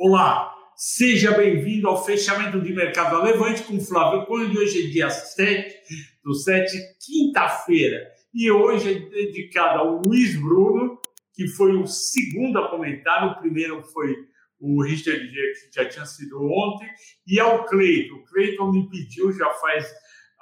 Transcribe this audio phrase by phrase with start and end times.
[0.00, 4.56] Olá, seja bem-vindo ao fechamento de mercado Levante com Flávio Conde.
[4.56, 5.74] Hoje é dia 7
[6.22, 8.08] do 7, quinta-feira.
[8.32, 11.00] E hoje é dedicado ao Luiz Bruno,
[11.34, 13.26] que foi o segundo a comentar.
[13.26, 14.14] O primeiro foi
[14.60, 16.88] o Richard G, que já tinha sido ontem,
[17.26, 18.14] e ao Cleiton.
[18.14, 19.84] O Cleiton me pediu já faz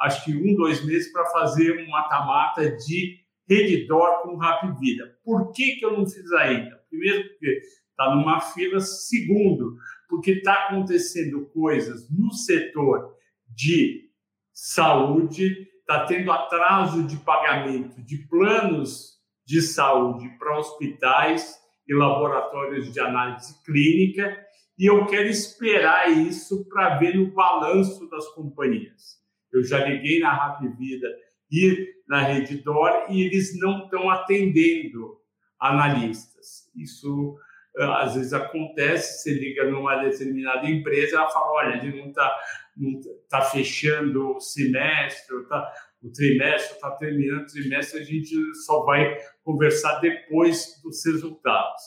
[0.01, 5.17] acho que um, dois meses para fazer um mata-mata de Redditor com Rap Vida.
[5.25, 6.77] Por que, que eu não fiz ainda?
[6.91, 7.63] Primeiro, porque
[7.97, 8.79] está numa fila.
[8.81, 9.77] Segundo,
[10.09, 13.17] porque está acontecendo coisas no setor
[13.49, 14.11] de
[14.53, 21.57] saúde, está tendo atraso de pagamento de planos de saúde para hospitais
[21.89, 24.45] e laboratórios de análise clínica,
[24.79, 29.23] e eu quero esperar isso para ver no balanço das companhias.
[29.53, 31.09] Eu já liguei na Rap Vida
[31.51, 35.19] e na Redditor e eles não estão atendendo
[35.59, 36.71] analistas.
[36.75, 37.39] Isso
[37.79, 42.37] às vezes acontece, você liga numa determinada empresa, ela fala, olha, a gente não está
[43.29, 49.19] tá fechando o semestre, tá, o trimestre, está terminando o trimestre, a gente só vai
[49.45, 51.83] conversar depois dos resultados.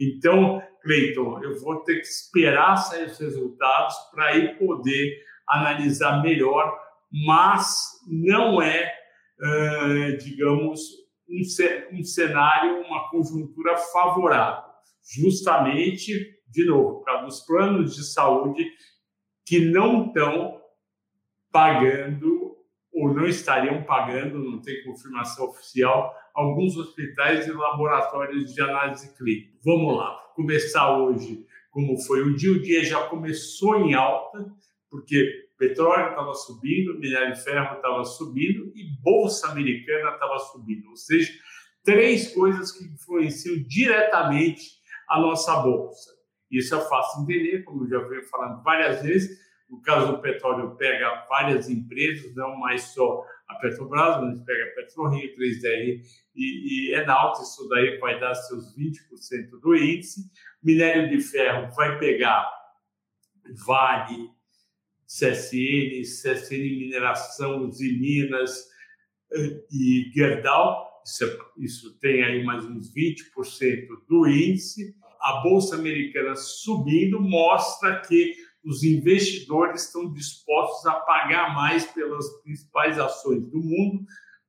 [0.00, 6.78] Então, Cleiton, eu vou ter que esperar sair os resultados para aí poder analisar melhor,
[7.26, 8.92] mas não é,
[10.18, 10.80] digamos,
[11.28, 14.63] um cenário, uma conjuntura favorável
[15.04, 18.66] justamente, de novo, para dos planos de saúde
[19.44, 20.60] que não estão
[21.52, 22.56] pagando
[22.92, 29.58] ou não estariam pagando, não tem confirmação oficial, alguns hospitais e laboratórios de análise clínica.
[29.64, 32.52] Vamos lá, começar hoje como foi o dia.
[32.52, 34.46] O dia já começou em alta,
[34.88, 40.88] porque petróleo estava subindo, minério de ferro estava subindo e bolsa americana estava subindo.
[40.90, 41.32] Ou seja,
[41.82, 46.10] três coisas que influenciam diretamente a nossa bolsa.
[46.50, 49.44] Isso é fácil entender, como eu já venho falando várias vezes.
[49.68, 54.74] No caso do petróleo, pega várias empresas, não mais só a Petrobras, mas pega a
[54.74, 56.00] PetroRio, 3R
[56.34, 60.30] e, e Enalta, isso daí vai dar seus 20% do índice.
[60.62, 62.50] Minério de ferro vai pegar
[63.66, 64.30] Vale,
[65.06, 68.66] CSN, CSN Mineração, Minas
[69.32, 74.94] eh, e Gerdau, isso, é, isso tem aí mais uns 20% do índice.
[75.20, 78.34] A Bolsa Americana subindo mostra que
[78.64, 84.04] os investidores estão dispostos a pagar mais pelas principais ações do mundo,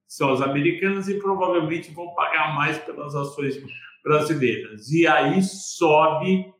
[0.07, 3.61] são as americanas, e provavelmente vão pagar mais pelas ações
[4.03, 4.89] brasileiras.
[4.89, 6.53] E aí sobe,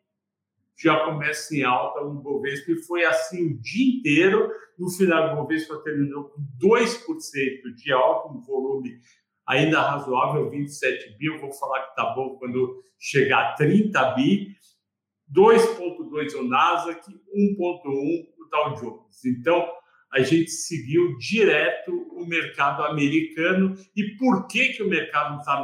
[0.78, 4.52] já começa em alta o Bovespa, e foi assim o dia inteiro.
[4.78, 9.00] No final, o Bovespa terminou com 2% de alta, um volume
[9.48, 11.28] ainda razoável, 27 bi.
[11.28, 14.56] Eu vou falar que está bom quando chegar a 30 bi.
[15.34, 17.18] 2,2 o Nasdaq, 1,1
[17.58, 19.26] o Dow Jones.
[19.26, 19.68] Então,
[20.12, 23.76] a gente seguiu direto o mercado americano.
[23.96, 25.64] E por que, que o mercado tá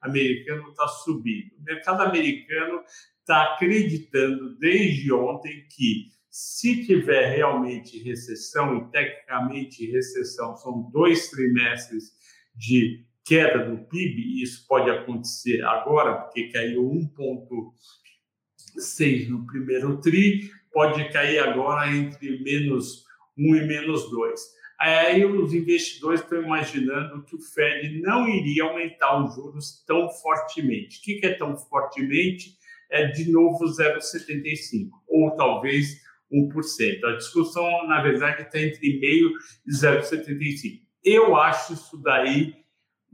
[0.00, 1.52] americano está subindo?
[1.58, 2.82] O mercado americano
[3.20, 12.12] está acreditando desde ontem que se tiver realmente recessão, e tecnicamente recessão são dois trimestres
[12.54, 20.50] de queda do PIB, e isso pode acontecer agora, porque caiu 1,6 no primeiro TRI,
[20.72, 23.04] pode cair agora entre menos
[23.38, 24.40] 1 e menos 2.
[24.80, 30.98] Aí os investidores estão imaginando que o Fed não iria aumentar os juros tão fortemente.
[30.98, 32.56] O que é tão fortemente?
[32.90, 36.02] É de novo 0,75, ou talvez
[36.32, 37.04] 1%.
[37.04, 39.30] A discussão, na verdade, está entre meio
[39.66, 40.80] e 0,75.
[41.04, 42.61] Eu acho isso daí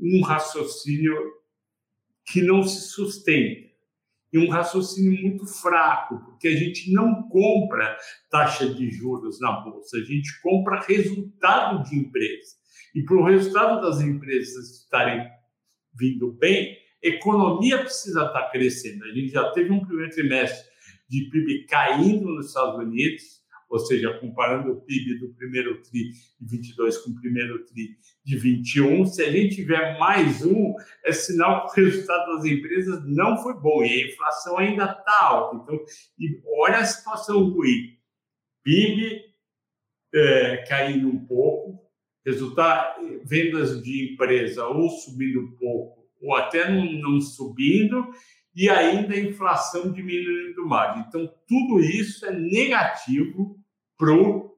[0.00, 1.14] um raciocínio
[2.24, 3.68] que não se sustenta
[4.32, 7.96] e um raciocínio muito fraco, porque a gente não compra
[8.30, 12.56] taxa de juros na bolsa, a gente compra resultado de empresa.
[12.94, 15.26] E para o resultado das empresas estarem
[15.94, 19.04] vindo bem, economia precisa estar crescendo.
[19.04, 20.68] A gente já teve um primeiro trimestre
[21.08, 23.37] de PIB caindo nos Estados Unidos,
[23.68, 28.36] ou seja, comparando o PIB do primeiro TRI de 22 com o primeiro TRI de
[28.36, 30.74] 21, se a gente tiver mais um,
[31.04, 35.18] é sinal que o resultado das empresas não foi bom e a inflação ainda está
[35.20, 35.56] alta.
[35.56, 35.84] Então,
[36.58, 37.96] olha a situação ruim.
[38.62, 39.22] PIB
[40.14, 41.86] é, caindo um pouco,
[42.24, 48.10] resultado, vendas de empresa ou subindo um pouco, ou até não, não subindo,
[48.58, 51.06] e ainda a inflação diminuindo mais.
[51.06, 53.56] Então, tudo isso é negativo
[53.96, 54.52] para o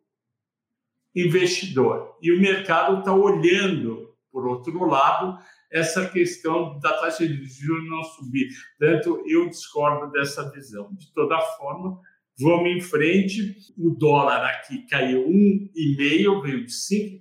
[1.14, 2.17] investidor.
[2.23, 5.38] E o mercado está olhando, por outro lado,
[5.70, 8.49] essa questão da taxa de juros não subir.
[8.79, 10.91] Tanto eu discordo dessa visão.
[10.94, 12.00] De toda forma,
[12.38, 13.55] vamos em frente.
[13.76, 17.20] O dólar aqui caiu 1,5, veio de 5,42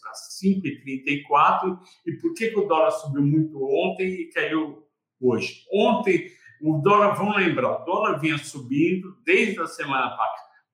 [0.00, 1.80] para 5,34.
[2.06, 4.85] E por que, que o dólar subiu muito ontem e caiu
[5.20, 5.64] hoje?
[5.72, 6.26] Ontem,
[6.60, 10.16] o dólar, vamos lembrar, o dólar vinha subindo desde a semana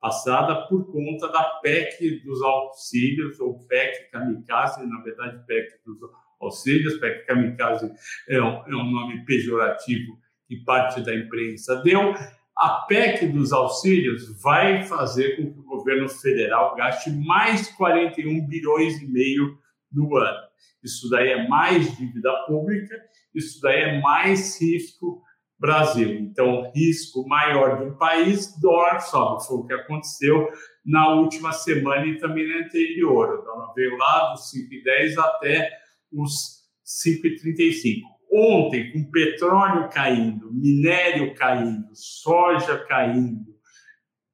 [0.00, 5.98] passada por conta da PEC dos auxílios, ou PEC kamikaze, na verdade, PEC dos
[6.40, 7.90] auxílios, PEC kamikaze
[8.28, 10.18] é um, é um nome pejorativo
[10.48, 12.14] que parte da imprensa deu.
[12.58, 19.00] A PEC dos auxílios vai fazer com que o governo federal gaste mais 41 bilhões
[19.00, 19.56] e meio
[19.90, 20.51] no ano.
[20.82, 22.94] Isso daí é mais dívida pública,
[23.34, 25.22] isso daí é mais risco
[25.62, 26.10] Brasil.
[26.18, 29.46] Então, risco maior um país, dólar sobe.
[29.46, 30.48] Foi o que aconteceu
[30.84, 33.38] na última semana e também na anterior.
[33.38, 35.70] O dólar veio lá dos 5,10 até
[36.12, 38.00] os 5,35.
[38.34, 43.54] Ontem, com petróleo caindo, minério caindo, soja caindo,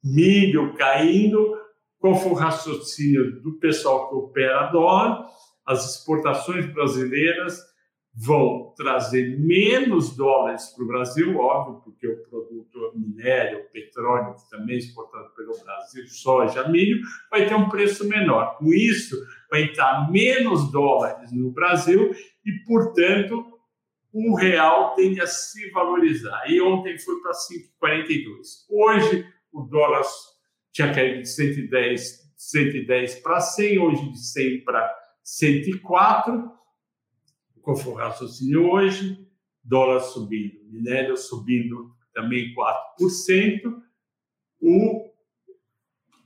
[0.03, 1.59] milho caindo,
[1.99, 5.27] qual foi o raciocínio do pessoal que opera dólar?
[5.69, 7.63] As exportações brasileiras
[8.15, 14.77] vão trazer menos dólares para o Brasil, óbvio, porque o produto minério, petróleo, que também
[14.77, 18.57] é exportado pelo Brasil, soja, milho, vai ter um preço menor.
[18.57, 19.15] Com isso,
[19.51, 22.15] vai entrar menos dólares no Brasil
[22.47, 23.45] e, portanto,
[24.11, 26.51] o real tende a se valorizar.
[26.51, 28.65] E ontem foi para 5,42.
[28.71, 30.03] Hoje, o dólar
[30.73, 36.59] tinha caído de 110, 110 para 100, hoje de 100 para 104
[37.69, 39.29] qual foi o raciocínio hoje?
[39.63, 43.61] Dólar subindo, minério subindo também 4%.
[44.59, 45.11] O,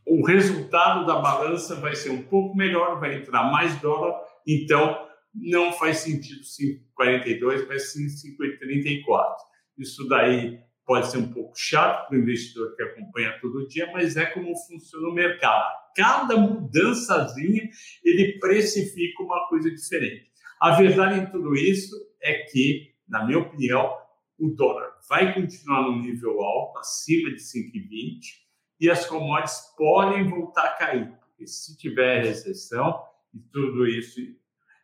[0.07, 5.73] o resultado da balança vai ser um pouco melhor, vai entrar mais dólar, então não
[5.73, 9.35] faz sentido 5,42, mas sim 5,34.
[9.79, 14.17] Isso daí pode ser um pouco chato para o investidor que acompanha todo dia, mas
[14.17, 15.73] é como funciona o mercado.
[15.95, 17.69] Cada mudançazinha
[18.05, 20.31] ele precifica uma coisa diferente.
[20.61, 23.97] A verdade em tudo isso é que, na minha opinião,
[24.39, 28.43] o dólar vai continuar no nível alto, acima de 5,20,
[28.81, 31.13] e as commodities podem voltar a cair.
[31.21, 33.01] Porque se tiver recessão
[33.33, 34.21] e tudo isso,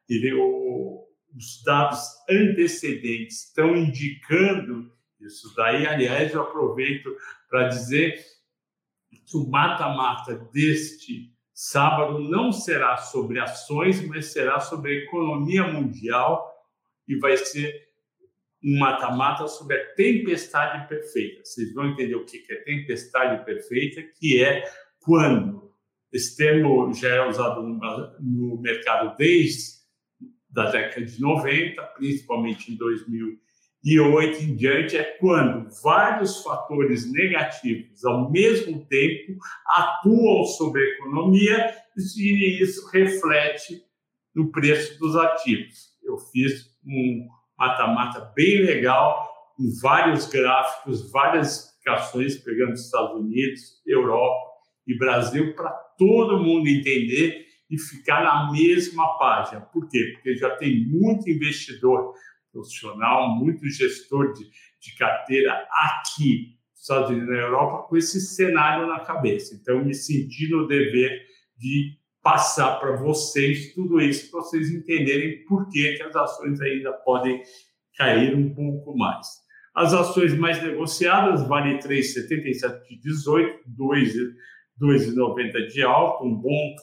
[0.09, 2.01] ele, o, os dados
[2.31, 5.87] antecedentes estão indicando isso daí.
[5.87, 7.15] Aliás, eu aproveito
[7.49, 8.15] para dizer
[9.11, 16.55] que o mata-mata deste Sábado não será sobre ações, mas será sobre a economia mundial
[17.09, 17.89] e vai ser
[18.63, 21.41] um mata-mata sobre a tempestade perfeita.
[21.45, 25.75] Vocês vão entender o que é tempestade perfeita, que é quando
[26.13, 29.79] esse termo já é usado no mercado desde
[30.49, 33.37] da década de 90, principalmente em 2000
[33.85, 40.95] e oito em diante é quando vários fatores negativos ao mesmo tempo atuam sobre a
[40.95, 41.75] economia
[42.17, 43.83] e isso reflete
[44.35, 45.97] no preço dos ativos.
[46.03, 47.27] Eu fiz um
[47.59, 54.49] mata-mata bem legal, com vários gráficos, várias explicações, pegando Estados Unidos, Europa
[54.87, 59.61] e Brasil, para todo mundo entender e ficar na mesma página.
[59.61, 60.13] Por quê?
[60.15, 62.15] Porque já tem muito investidor
[62.53, 64.45] profissional, muito gestor de,
[64.81, 69.55] de carteira aqui nos Estados Unidos e na Europa com esse cenário na cabeça.
[69.55, 71.27] Então, me senti no dever
[71.57, 76.93] de passar para vocês tudo isso para vocês entenderem por que, que as ações ainda
[76.93, 77.43] podem
[77.97, 79.27] cair um pouco mais.
[79.75, 86.75] As ações mais negociadas vale 3,77 de 18, 2,90 de alta, um bom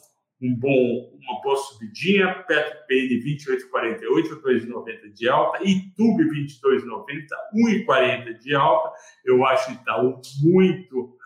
[0.41, 8.55] um bom, uma boa subidinha, Petro PN 28,48, 2,90 de alta, YouTube 22,90, 1,40 de
[8.55, 8.91] alta.
[9.25, 11.17] Eu acho Itaú muito,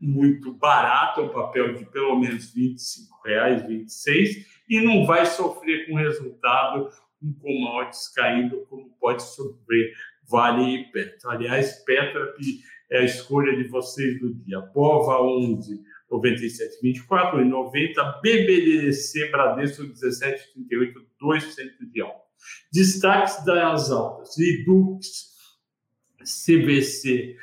[0.00, 2.74] muito barato, é um papel de pelo menos R$
[3.26, 6.88] 25,00, 26, e não vai sofrer com resultado
[7.20, 9.92] um commodities caindo como pode sofrer
[10.30, 11.30] Vale e Petro.
[11.30, 12.32] Aliás, Petro
[12.90, 14.60] é a escolha de vocês do dia.
[14.60, 22.28] Bova 11, 97,24 e 90, BBDC Bradesco 17,38, 2% de alta.
[22.72, 25.28] Destaques das altas, Edux,
[26.22, 27.36] CVC,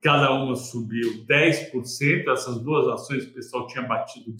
[0.00, 4.34] cada uma subiu 10%, essas duas ações o pessoal tinha batido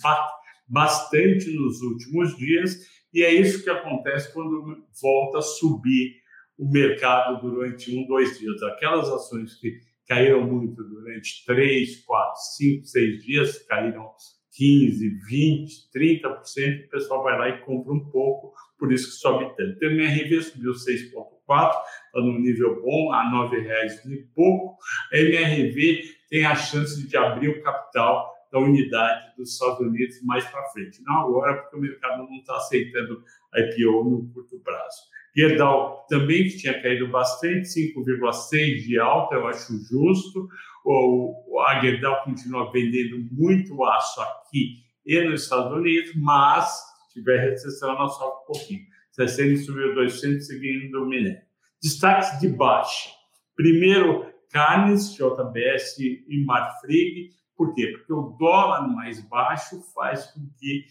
[0.68, 6.16] bastante nos últimos dias, e é isso que acontece quando volta a subir
[6.58, 8.62] o mercado durante um, dois dias.
[8.62, 14.10] Aquelas ações que caíram muito durante três, quatro, cinco, seis dias, caíram
[14.56, 19.54] 15, 20, 30%, o pessoal vai lá e compra um pouco, por isso que sobe
[19.54, 19.78] tanto.
[19.82, 21.12] O MRV subiu 6,4%,
[21.46, 24.78] está num nível bom, a R$ 9,00 e pouco.
[25.12, 30.44] A MRV tem a chance de abrir o capital da unidade dos Estados Unidos mais
[30.46, 31.02] para frente.
[31.04, 33.22] Não agora, porque o mercado não está aceitando
[33.54, 35.02] IPO no curto prazo.
[35.36, 40.48] Gerdau também que tinha caído bastante, 5,6 de alta, eu acho justo.
[40.84, 46.70] O, a Gerdau continua vendendo muito aço aqui e nos Estados Unidos, mas
[47.08, 48.80] se tiver recessão, ela sobe um pouquinho.
[49.16, 51.40] CSN subiu 200, seguindo o minério.
[51.82, 53.10] Destaques de baixa.
[53.54, 57.86] Primeiro, carnes, JBS e Marfrig, por quê?
[57.96, 60.84] Porque o dólar mais baixo faz com que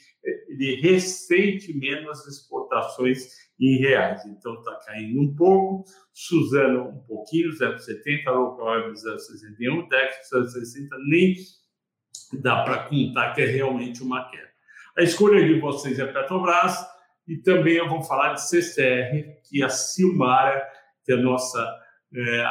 [0.50, 4.26] ele receite menos exportações em reais.
[4.26, 11.36] Então, está caindo um pouco, Suzano um pouquinho, 0,70, Local 0,61, Dex 0,60, nem
[12.42, 14.50] dá para contar que é realmente uma queda.
[14.98, 16.86] A escolha de vocês é Petrobras
[17.28, 20.66] e também eu vou falar de CCR, que a Silmara,
[21.04, 21.60] que é a nossa
[22.14, 22.48] é,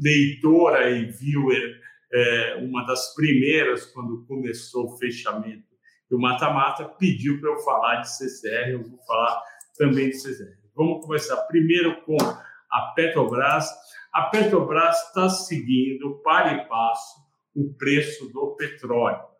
[0.00, 1.80] leitora e viewer
[2.12, 5.66] é, uma das primeiras, quando começou o fechamento
[6.10, 9.42] do mata-mata, pediu para eu falar de CCR, eu vou falar
[9.76, 10.56] também de CCR.
[10.74, 12.16] Vamos começar primeiro com
[12.70, 13.68] a Petrobras.
[14.12, 17.20] A Petrobras está seguindo, para e passo,
[17.54, 19.32] o preço do petróleo.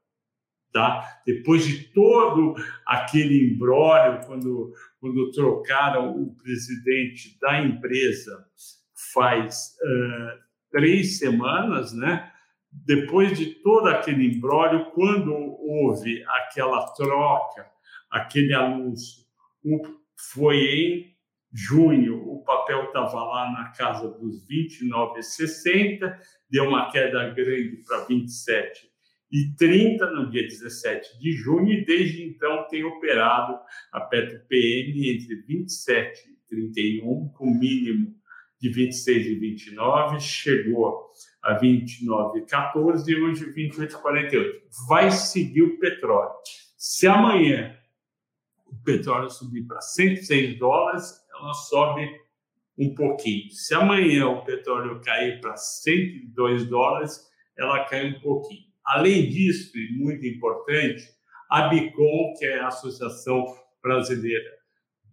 [0.73, 1.21] Tá?
[1.27, 2.55] Depois de todo
[2.87, 8.47] aquele embrólio, quando, quando trocaram o presidente da empresa
[9.13, 12.33] faz uh, três semanas, né?
[12.73, 17.71] depois de todo aquele embrólio, quando houve aquela troca,
[18.11, 19.23] aquele anúncio,
[20.31, 21.13] foi em
[21.53, 26.17] junho, o papel estava lá na casa dos 29,60,
[26.51, 28.91] deu uma queda grande para 27
[29.31, 33.59] e 30 no dia 17 de junho, e desde então tem operado
[33.91, 38.15] a Petro PM entre 27 e 31, com mínimo
[38.61, 41.11] de 26 e 29, chegou
[41.43, 44.53] a 29,14 e hoje 28,48.
[44.89, 46.31] Vai seguir o petróleo.
[46.77, 47.77] Se amanhã
[48.73, 52.09] o petróleo subir para 106 dólares, ela sobe
[52.79, 53.51] um pouquinho.
[53.51, 57.21] Se amanhã o petróleo cair para 102 dólares,
[57.57, 58.65] ela cai um pouquinho.
[58.85, 61.05] Além disso, e muito importante,
[61.51, 63.45] a Bicom, que é a Associação
[63.83, 64.51] Brasileira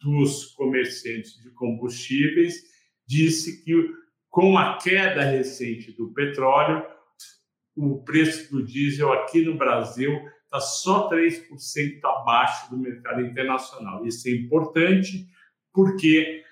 [0.02, 2.56] dos Comerciantes de Combustíveis,
[3.06, 3.74] disse que
[4.30, 6.86] com a queda recente do petróleo,
[7.76, 10.12] o preço do diesel aqui no Brasil
[10.50, 14.04] está só 3% abaixo do mercado internacional.
[14.06, 15.28] Isso é importante
[15.72, 16.44] porque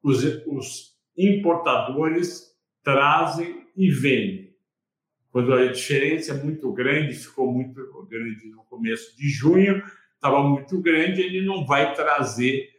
[0.00, 4.54] os, os importadores trazem e vendem.
[5.30, 9.82] Quando a diferença é muito grande, ficou muito grande no começo de junho,
[10.14, 12.72] estava muito grande, ele não vai trazer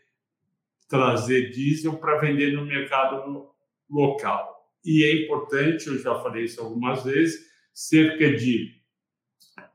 [0.87, 3.49] trazer diesel para vender no mercado
[3.89, 4.55] local.
[4.85, 7.43] E é importante, eu já falei isso algumas vezes,
[7.73, 8.74] cerca de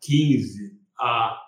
[0.00, 1.40] 15 a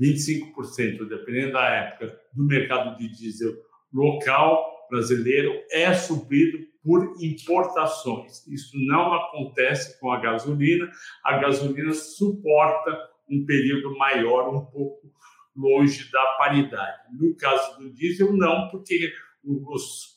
[0.00, 3.54] 25%, dependendo da época, do mercado de diesel
[3.92, 8.46] local brasileiro é suprido por importações.
[8.48, 10.90] Isso não acontece com a gasolina.
[11.24, 12.90] A gasolina suporta
[13.30, 15.10] um período maior, um pouco
[15.56, 17.02] longe da paridade.
[17.12, 19.12] No caso do diesel, não, porque
[19.44, 20.16] os,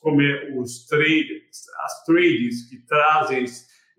[0.56, 3.44] os traders, as traders que trazem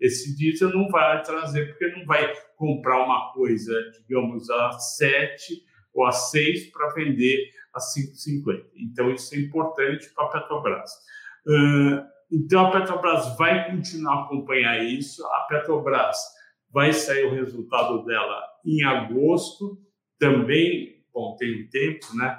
[0.00, 5.62] esse diesel não vai trazer, porque não vai comprar uma coisa, digamos, a 7
[5.92, 8.64] ou a 6 para vender a 5,50.
[8.76, 10.90] Então, isso é importante para a Petrobras.
[12.30, 15.24] então, a Petrobras vai continuar a acompanhar isso.
[15.26, 16.16] A Petrobras
[16.70, 19.78] vai sair o resultado dela em agosto,
[20.18, 22.38] também, bom, tem um tempo, né?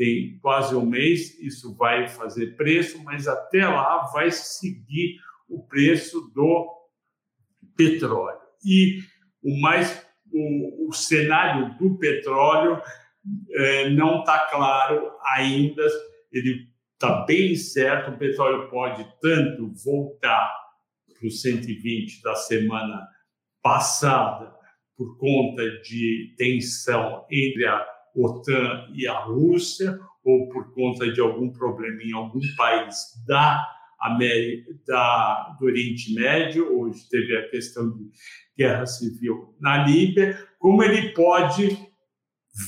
[0.00, 6.20] tem quase um mês, isso vai fazer preço, mas até lá vai seguir o preço
[6.34, 6.79] do
[7.76, 8.38] petróleo.
[8.64, 8.98] E
[9.42, 12.80] o mais o, o cenário do petróleo
[13.52, 15.82] é, não está claro ainda,
[16.32, 20.54] ele está bem certo, o petróleo pode tanto voltar
[21.18, 23.06] para os 120 da semana
[23.62, 24.54] passada
[24.96, 31.50] por conta de tensão entre a OTAN e a Rússia, ou por conta de algum
[31.50, 32.96] problema em algum país
[33.26, 33.66] da
[34.86, 38.10] da, do Oriente Médio, hoje teve a questão de
[38.56, 41.90] guerra civil na Líbia, como ele pode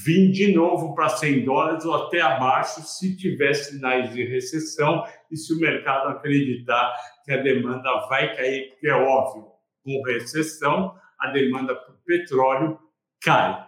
[0.04, 5.36] vir de novo para 100 dólares ou até abaixo se tiver sinais de recessão e
[5.36, 9.46] se o mercado acreditar que a demanda vai cair, porque é óbvio,
[9.84, 12.78] com recessão, a demanda por petróleo
[13.20, 13.66] cai.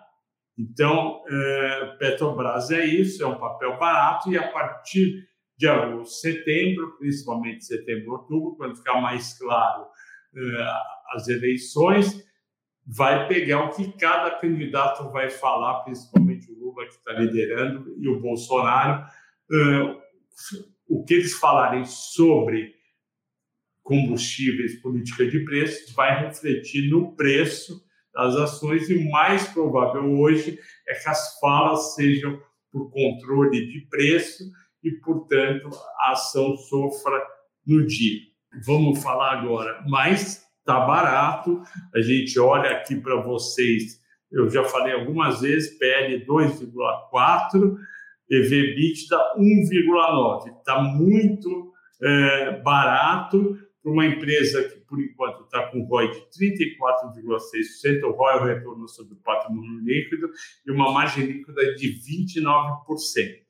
[0.57, 5.27] Então, é, Petrobras é isso, é um papel barato, e a partir
[5.65, 9.87] de agosto, setembro, principalmente setembro, outubro, quando ficar mais claro
[10.37, 10.67] é,
[11.15, 12.23] as eleições,
[12.87, 18.07] vai pegar o que cada candidato vai falar, principalmente o Lula, que está liderando, e
[18.09, 19.07] o Bolsonaro,
[19.51, 19.97] é,
[20.87, 22.75] o que eles falarem sobre
[23.83, 30.59] combustíveis, política de preços, vai refletir no preço das ações e o mais provável hoje
[30.87, 32.39] é que as falas sejam
[32.71, 34.45] por controle de preço
[34.85, 37.21] e, portanto, a ação sofra
[37.67, 38.21] no dia.
[38.65, 41.63] Vamos falar agora, mas está barato.
[41.95, 44.01] A gente olha aqui para vocês,
[44.31, 47.77] eu já falei algumas vezes, PL 2,4,
[48.31, 50.59] EV/EBITDA 1,9.
[50.59, 51.73] Está muito
[52.03, 58.33] é, barato para uma empresa que, por enquanto, está com ROI de 34,6%, o ROI
[58.33, 60.31] é o retorno sobre o patrimônio líquido,
[60.67, 63.44] e uma margem líquida de 29%.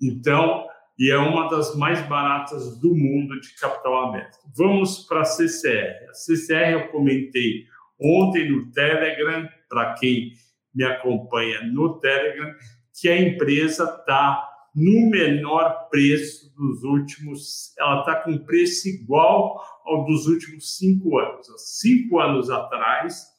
[0.00, 0.66] Então,
[0.98, 4.38] e é uma das mais baratas do mundo de capital aberto.
[4.56, 6.08] Vamos para a CCR.
[6.08, 7.64] A CCR eu comentei
[8.00, 10.32] ontem no Telegram, para quem
[10.74, 12.52] me acompanha no Telegram,
[13.00, 17.72] que a empresa está no menor preço dos últimos.
[17.78, 21.48] Ela está com preço igual ao dos últimos cinco anos.
[21.50, 23.33] Há cinco anos atrás,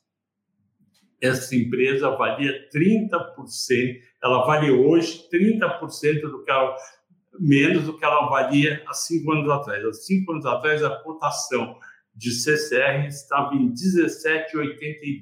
[1.25, 6.75] essa empresa valia 30%, ela vale hoje 30% do que ela,
[7.39, 9.85] menos do que ela valia há cinco anos atrás.
[9.85, 11.77] Há cinco anos atrás, a cotação
[12.13, 15.21] de CCR estava em 17,82.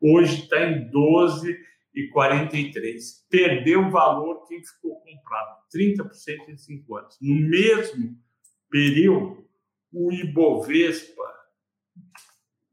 [0.00, 1.56] Hoje está em 12
[1.94, 3.26] e 43.
[3.30, 7.16] Perdeu valor quem ficou comprado, 30% em cinco anos.
[7.20, 8.16] No mesmo
[8.70, 9.46] período,
[9.92, 11.24] o Ibovespa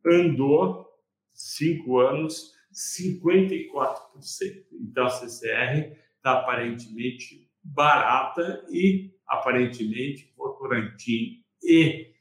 [0.05, 0.86] andou
[1.34, 4.65] cinco anos 54%.
[4.74, 12.12] Então a CCR está aparentemente barata e aparentemente Votorantim e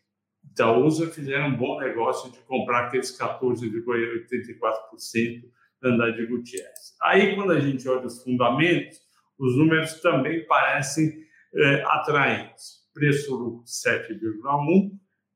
[0.44, 5.50] Itaúsa fizeram um bom negócio de comprar aqueles 14,84%
[5.82, 6.94] Andrade Gutierrez.
[7.02, 9.00] Aí, quando a gente olha os fundamentos,
[9.38, 12.82] os números também parecem é, atraentes.
[12.94, 14.90] Preço lucro 7,1,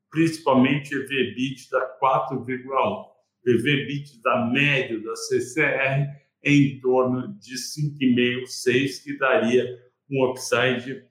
[0.09, 3.16] principalmente EV/EBITDA 4,1.
[3.51, 6.07] EV/EBITDA médio da CCR
[6.43, 9.79] em torno de 5,5, 6, que daria
[10.09, 11.03] um upside,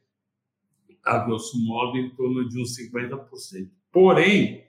[1.05, 3.70] a grosso modo, em torno de uns 50%.
[3.92, 4.64] Porém,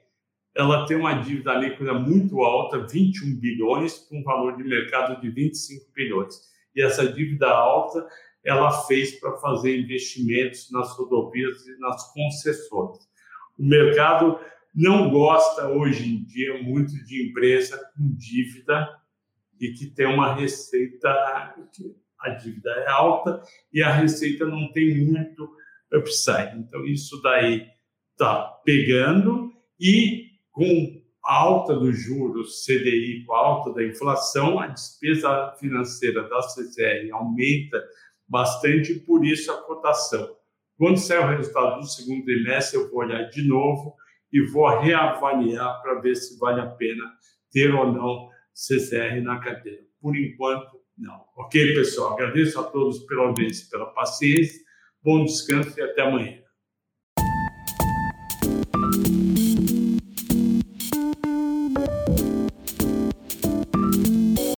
[0.54, 5.30] ela tem uma dívida líquida muito alta, 21 bilhões, com um valor de mercado de
[5.30, 6.40] 25 bilhões.
[6.74, 8.06] E essa dívida alta
[8.44, 12.98] ela fez para fazer investimentos nas rodovias e nas concessões.
[13.58, 14.38] O mercado
[14.78, 18.88] não gosta hoje em dia muito de empresa com dívida
[19.60, 21.08] e que tem uma receita,
[22.20, 25.50] a dívida é alta e a receita não tem muito
[25.92, 26.56] upside.
[26.56, 27.66] Então, isso daí
[28.12, 34.68] está pegando e com a alta dos juros CDI, com a alta da inflação, a
[34.68, 37.84] despesa financeira da CCR aumenta
[38.28, 40.36] bastante por isso a cotação.
[40.76, 43.96] Quando sair o resultado do segundo trimestre, eu vou olhar de novo
[44.32, 47.04] e vou reavaliar para ver se vale a pena
[47.50, 49.82] ter ou não CCR na carteira.
[50.00, 51.24] Por enquanto, não.
[51.36, 52.14] Ok, pessoal?
[52.14, 54.60] Agradeço a todos pela audiência, pela paciência.
[55.02, 56.42] Bom descanso e até amanhã.